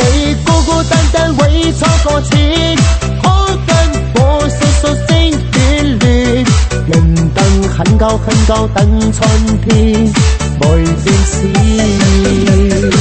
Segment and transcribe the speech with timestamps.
[0.00, 2.76] 你孤孤单单，为错过钱，
[3.22, 3.28] 可
[3.66, 3.70] 跟
[4.14, 5.08] 我诉诉声，
[5.52, 6.44] 恋恋
[6.86, 6.92] 仍
[7.34, 7.38] 等
[7.68, 9.18] 很久很久，等春
[9.62, 10.12] 天，
[10.60, 10.62] 每
[11.02, 12.99] 件事。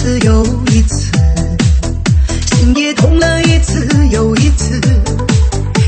[0.00, 0.42] 次又
[0.72, 1.12] 一次
[2.56, 4.80] 心也痛了一次又一次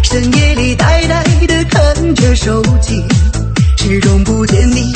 [0.03, 3.03] 深夜里呆呆的看着手机
[3.79, 4.93] 始终不见你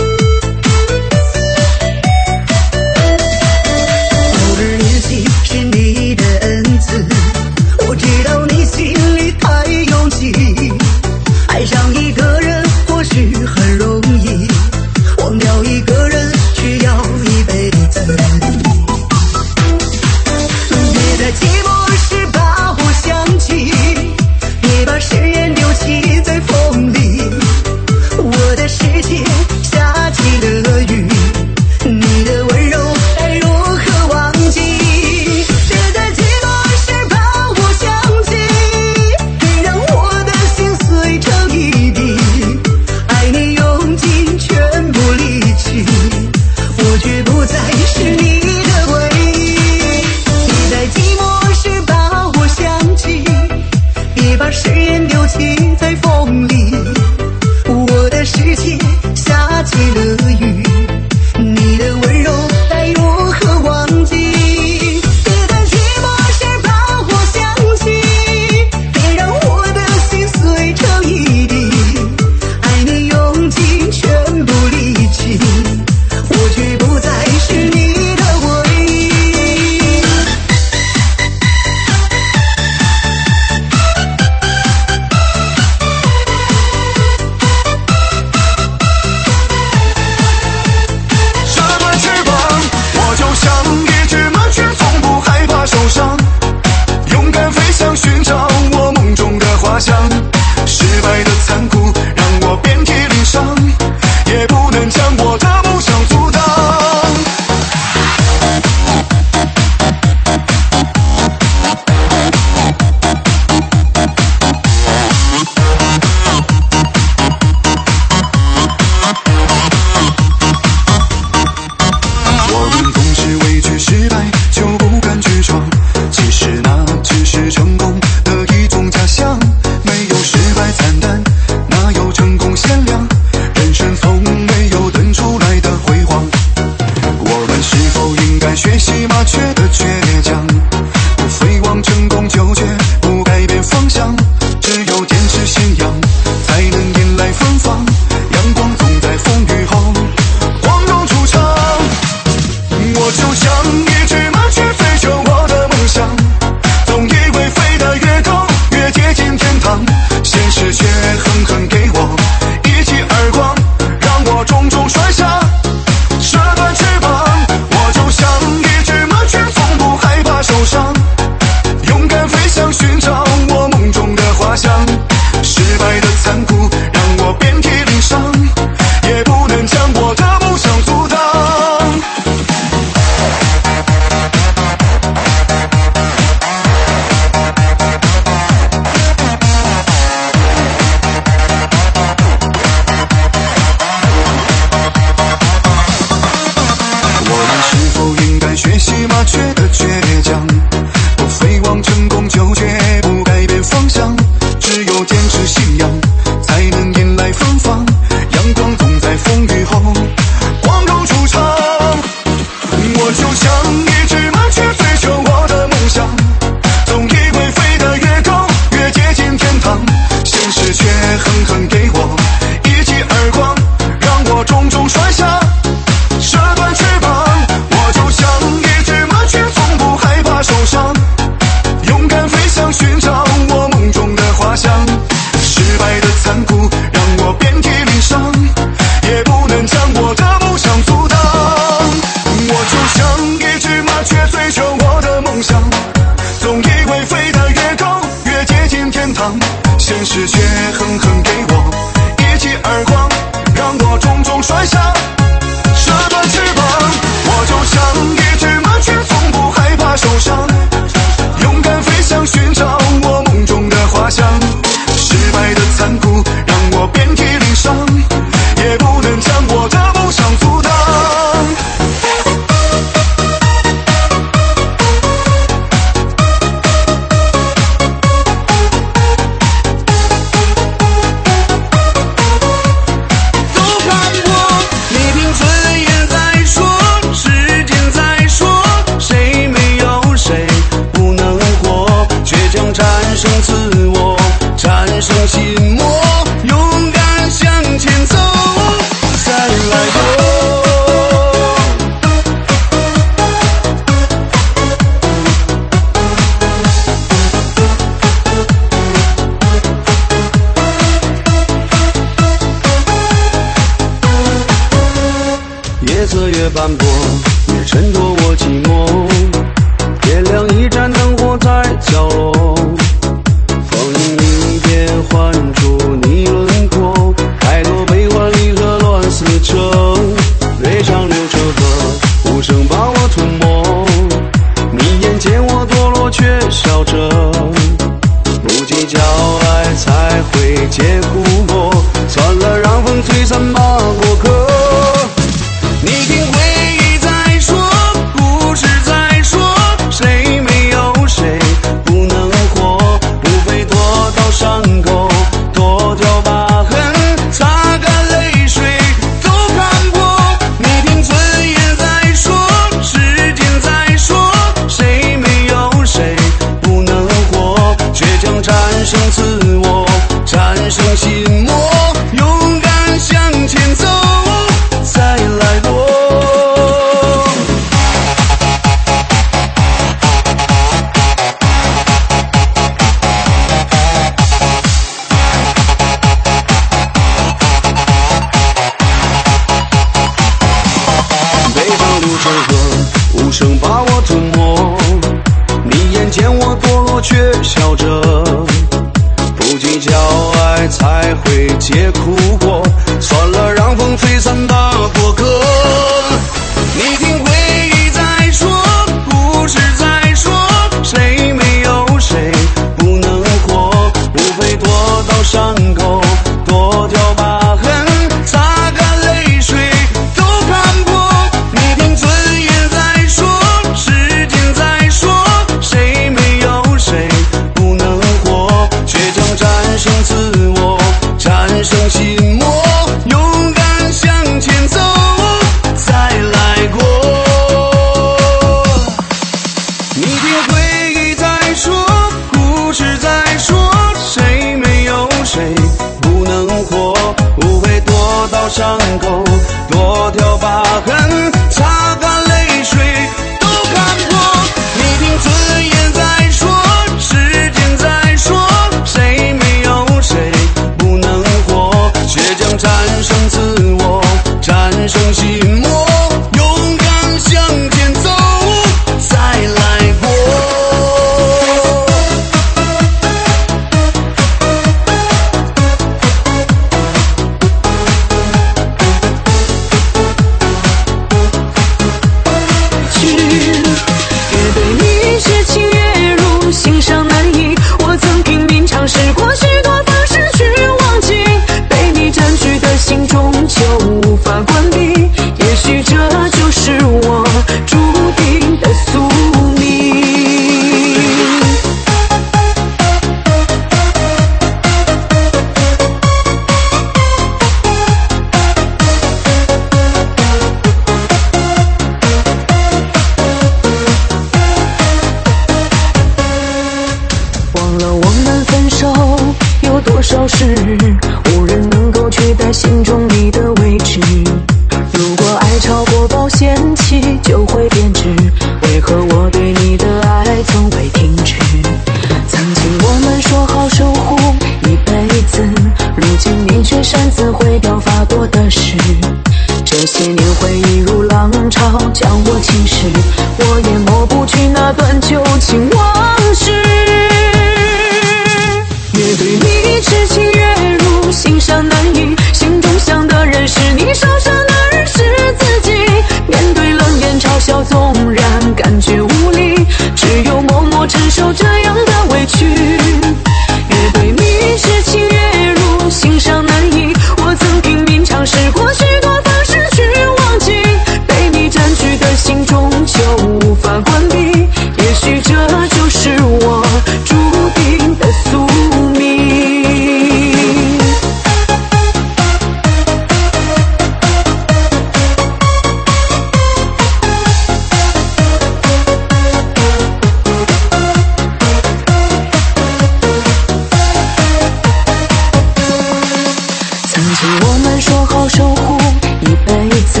[597.24, 598.78] 我们说好守护
[599.20, 600.00] 一辈子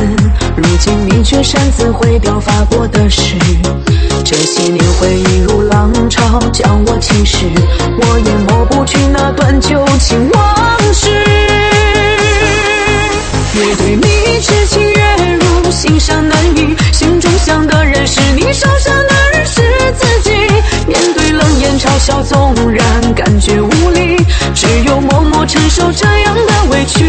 [0.56, 3.36] 如今你却擅自毁掉发过的誓
[4.24, 7.46] 这些年回忆如浪潮将我侵蚀。
[8.00, 11.10] 我也抹不去那段旧情往事。
[13.54, 18.91] 越对你痴情越入心伤难愈心中想的人是你受伤
[21.92, 24.16] 咆哮，纵然感觉无力，
[24.54, 27.04] 只有默默承受这样的委屈。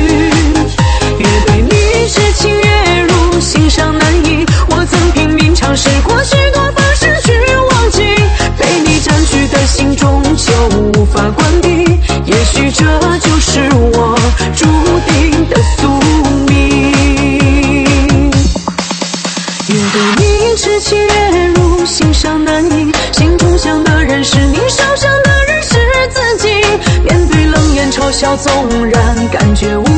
[1.18, 7.34] 越对你痴情越入心伤难医，我曾拼命尝试过许多方式去
[7.72, 8.04] 忘记，
[8.58, 10.54] 被你占据的心终究
[11.00, 12.00] 无法关闭。
[12.26, 12.84] 也许这。
[28.36, 29.93] 纵然感觉无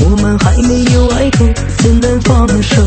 [0.00, 1.46] 我们还没有爱够
[1.78, 2.82] 怎能放手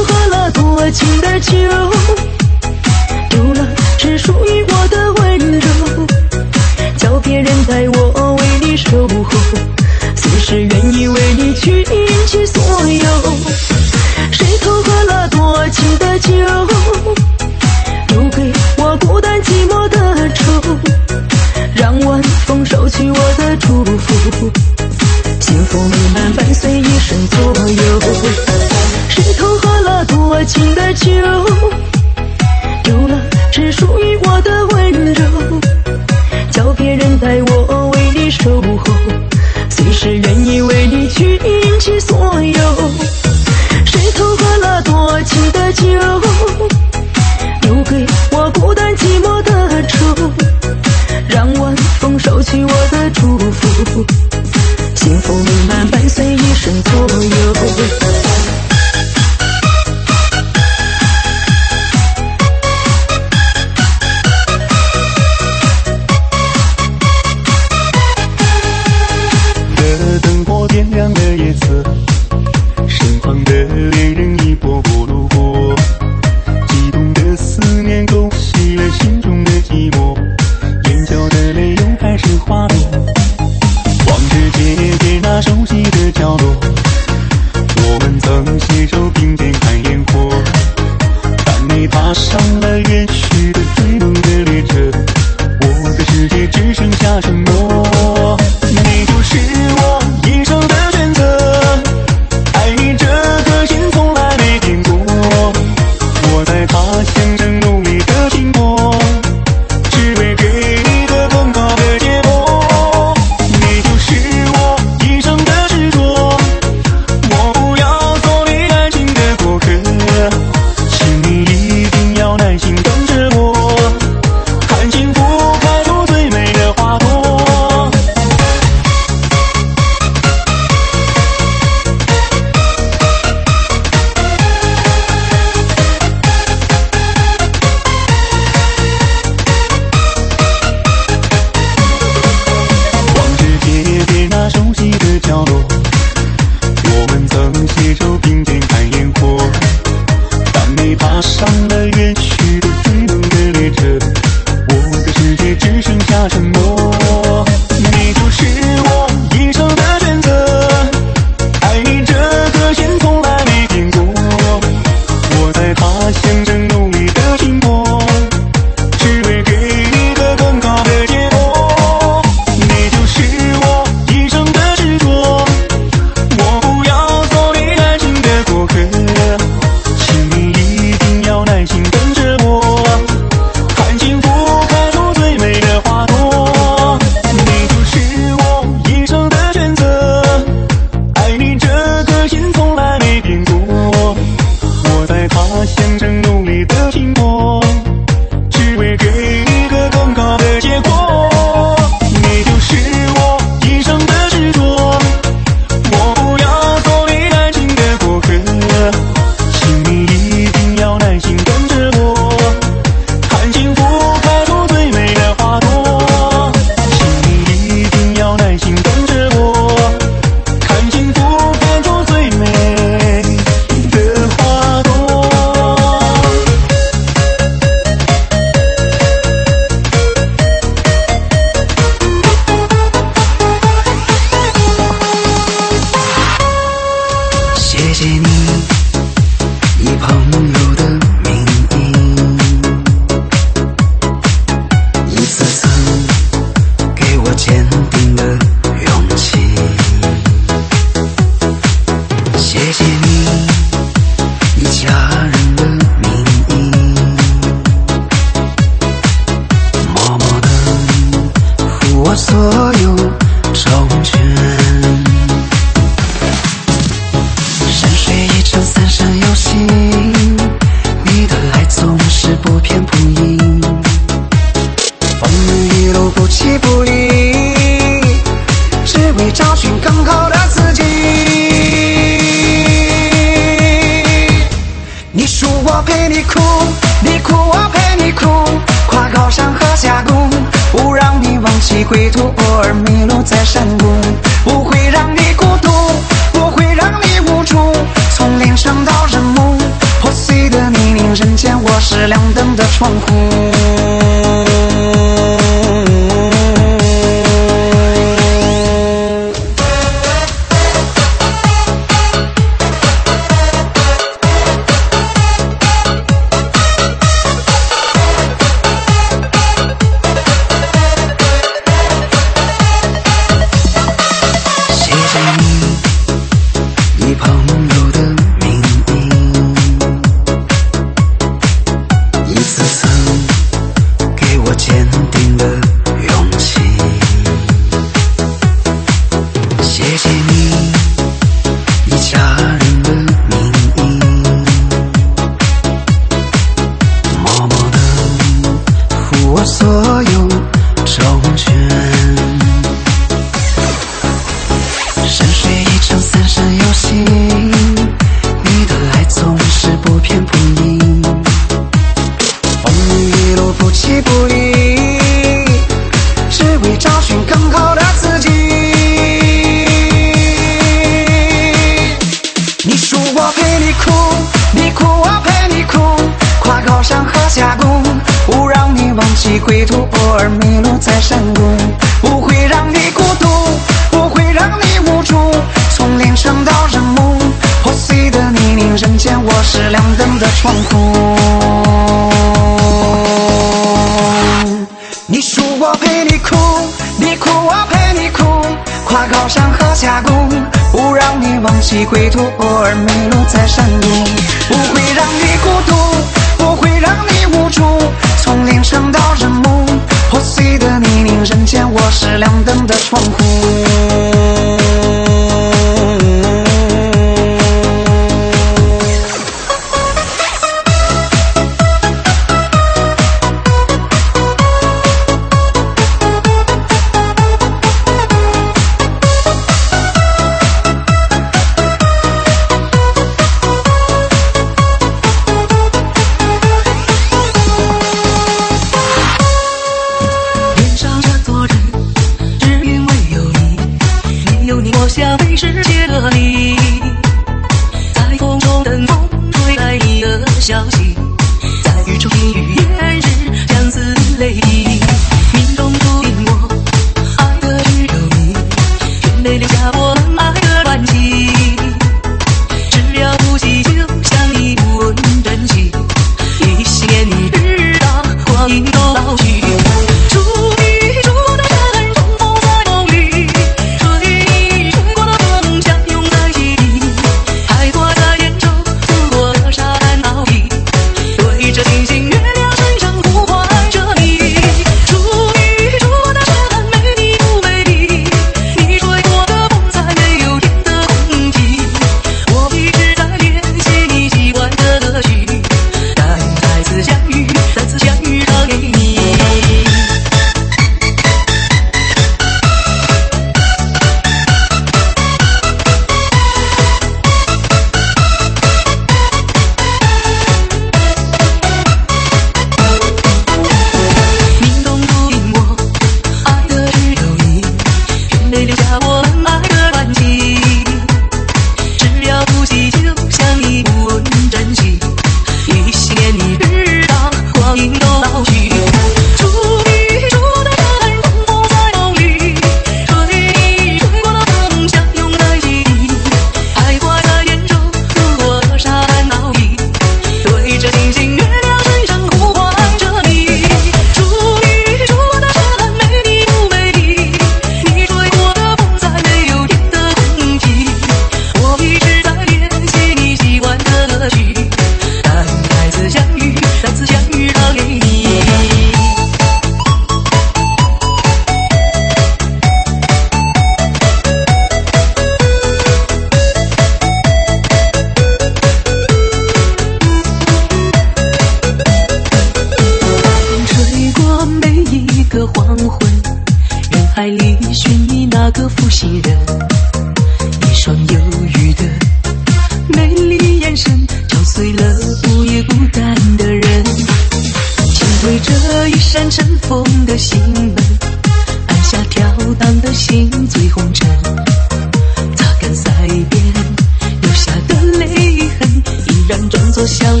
[599.60, 600.00] 我想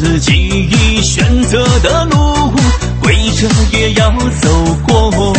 [0.00, 2.52] 自己选择的路
[3.00, 4.10] 跪着也要
[4.40, 5.37] 走过。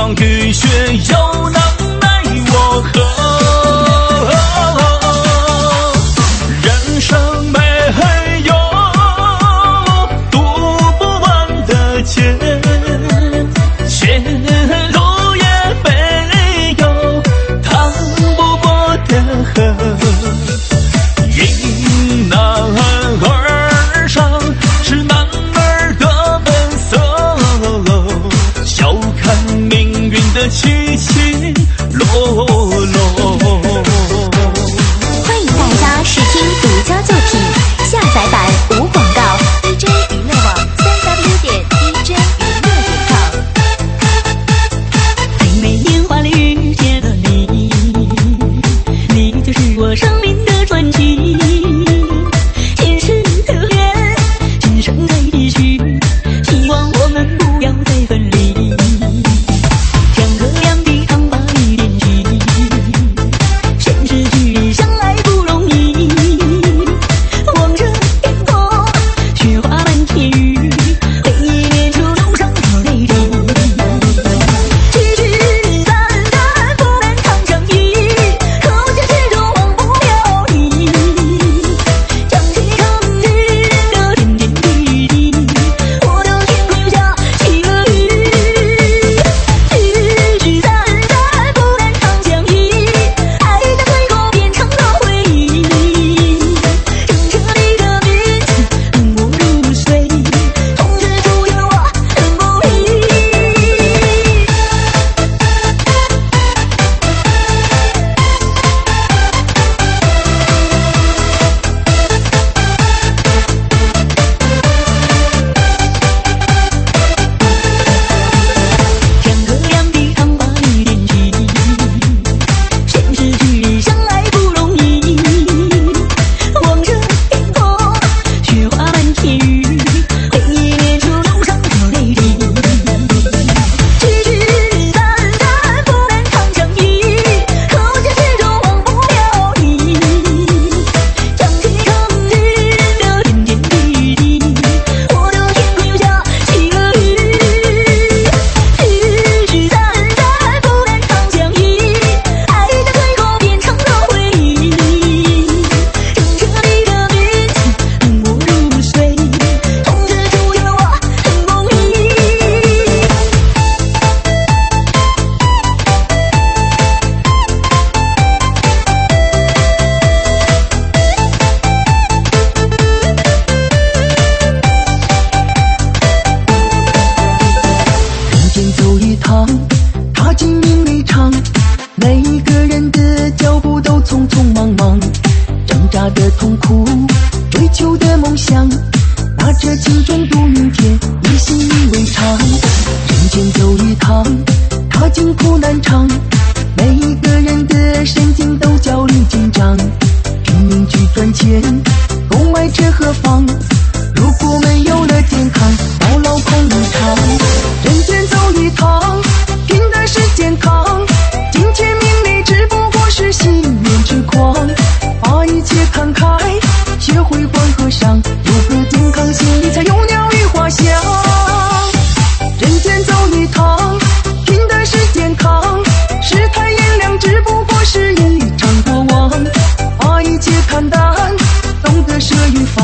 [0.00, 1.29] 当雨雪。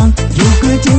[0.04, 0.95] 有个家。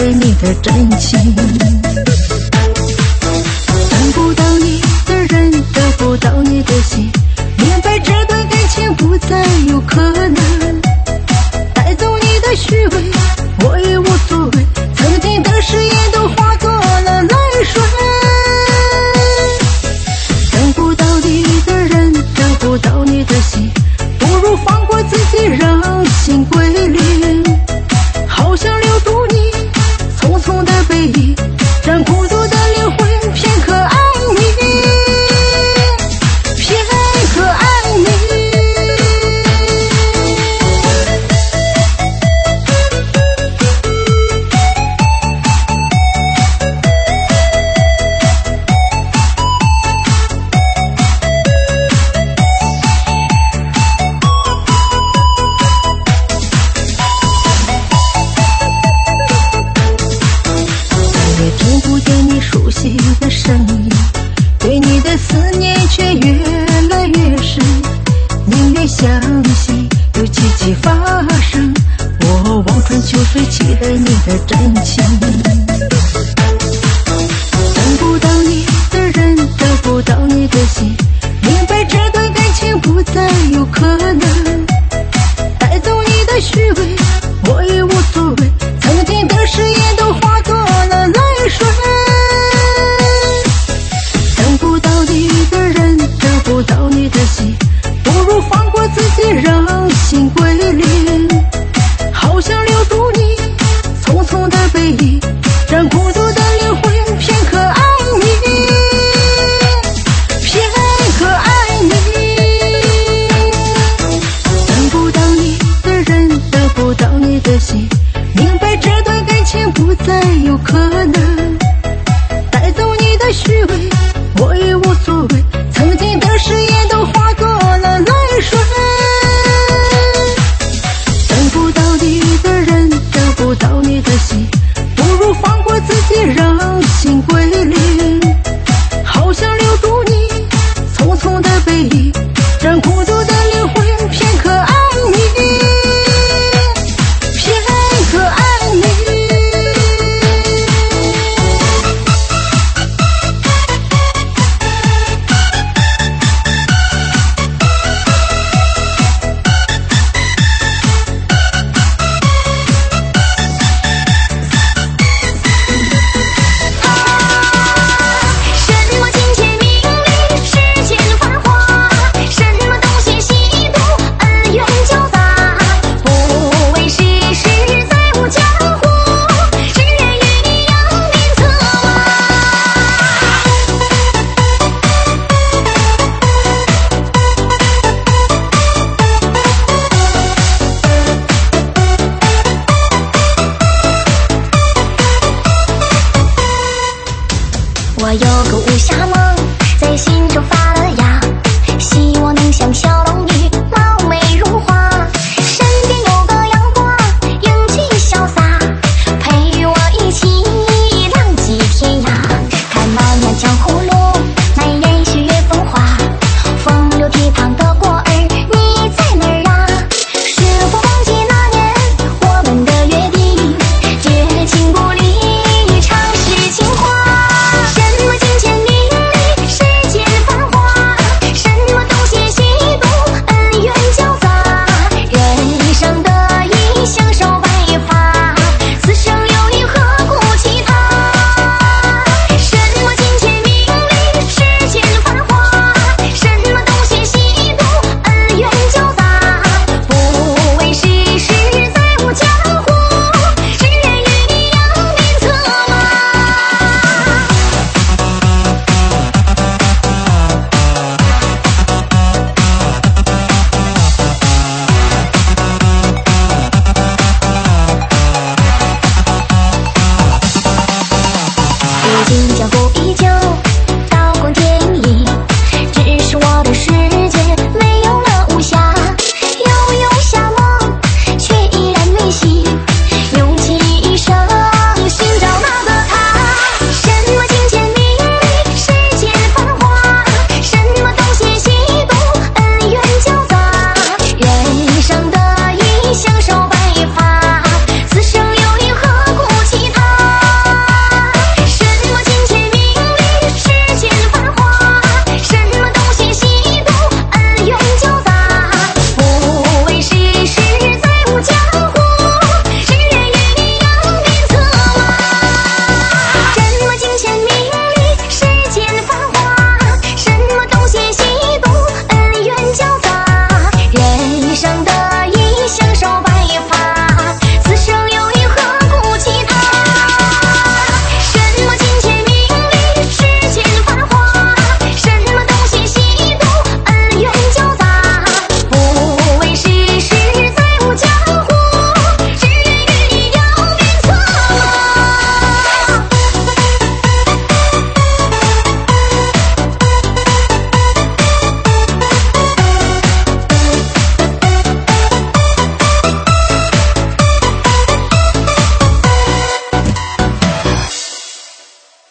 [0.00, 1.49] 对，你的真情。